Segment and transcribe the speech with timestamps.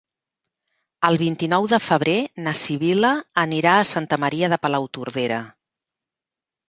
[1.09, 2.15] El vint-i-nou de febrer
[2.47, 3.13] na Sibil·la
[3.45, 5.43] anirà a Santa Maria de Palautordera.